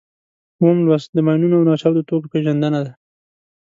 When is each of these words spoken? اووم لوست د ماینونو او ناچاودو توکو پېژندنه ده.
اووم 0.59 0.77
لوست 0.85 1.09
د 1.13 1.17
ماینونو 1.27 1.55
او 1.57 1.65
ناچاودو 1.69 2.07
توکو 2.07 2.31
پېژندنه 2.33 2.79
ده. 2.85 2.91